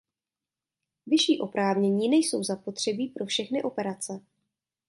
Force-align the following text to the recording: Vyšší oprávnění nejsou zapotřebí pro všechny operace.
Vyšší 1.05 1.39
oprávnění 1.39 2.09
nejsou 2.09 2.43
zapotřebí 2.43 3.07
pro 3.07 3.25
všechny 3.25 3.63
operace. 3.63 4.21